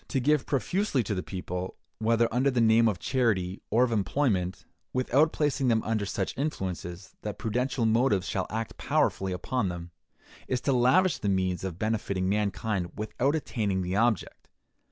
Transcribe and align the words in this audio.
To 0.07 0.19
give 0.19 0.47
profusely 0.47 1.03
to 1.03 1.13
the 1.13 1.21
people, 1.21 1.75
whether 1.99 2.27
under 2.33 2.49
the 2.49 2.59
name 2.59 2.87
of 2.87 2.97
charity 2.97 3.61
or 3.69 3.83
of 3.83 3.91
employment, 3.91 4.65
without 4.93 5.31
placing 5.31 5.67
them 5.67 5.83
under 5.83 6.07
such 6.07 6.35
influences 6.35 7.15
that 7.21 7.37
prudential 7.37 7.85
motives 7.85 8.27
shall 8.27 8.47
act 8.49 8.77
powerfully 8.77 9.31
upon 9.31 9.69
them, 9.69 9.91
is 10.47 10.59
to 10.61 10.73
lavish 10.73 11.19
the 11.19 11.29
means 11.29 11.63
of 11.63 11.77
benefiting 11.77 12.27
mankind 12.27 12.93
without 12.95 13.35
attaining 13.35 13.83
the 13.83 13.95
object. 13.95 14.47